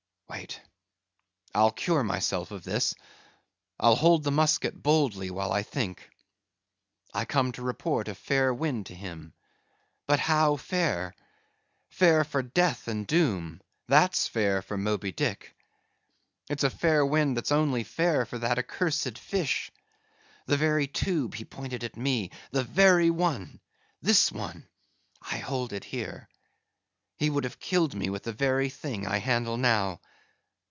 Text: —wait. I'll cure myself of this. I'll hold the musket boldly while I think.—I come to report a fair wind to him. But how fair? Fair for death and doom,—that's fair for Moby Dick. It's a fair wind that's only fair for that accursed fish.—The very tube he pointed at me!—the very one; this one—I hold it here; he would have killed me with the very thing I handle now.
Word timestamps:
—wait. 0.31 0.61
I'll 1.53 1.71
cure 1.73 2.03
myself 2.05 2.51
of 2.51 2.63
this. 2.63 2.95
I'll 3.77 3.95
hold 3.95 4.23
the 4.23 4.31
musket 4.31 4.81
boldly 4.81 5.29
while 5.29 5.51
I 5.51 5.61
think.—I 5.61 7.25
come 7.25 7.51
to 7.51 7.61
report 7.61 8.07
a 8.07 8.15
fair 8.15 8.53
wind 8.53 8.85
to 8.85 8.95
him. 8.95 9.33
But 10.07 10.21
how 10.21 10.55
fair? 10.55 11.13
Fair 11.89 12.23
for 12.23 12.41
death 12.41 12.87
and 12.87 13.05
doom,—that's 13.05 14.29
fair 14.29 14.61
for 14.61 14.77
Moby 14.77 15.11
Dick. 15.11 15.53
It's 16.49 16.63
a 16.63 16.69
fair 16.69 17.05
wind 17.05 17.35
that's 17.35 17.51
only 17.51 17.83
fair 17.83 18.25
for 18.25 18.37
that 18.39 18.57
accursed 18.57 19.17
fish.—The 19.19 20.57
very 20.57 20.87
tube 20.87 21.35
he 21.35 21.43
pointed 21.45 21.83
at 21.83 21.97
me!—the 21.97 22.63
very 22.63 23.09
one; 23.09 23.59
this 24.01 24.31
one—I 24.31 25.39
hold 25.39 25.73
it 25.73 25.83
here; 25.83 26.29
he 27.17 27.29
would 27.29 27.43
have 27.43 27.59
killed 27.59 27.93
me 27.93 28.09
with 28.09 28.23
the 28.23 28.31
very 28.33 28.69
thing 28.69 29.05
I 29.05 29.17
handle 29.17 29.57
now. 29.57 29.99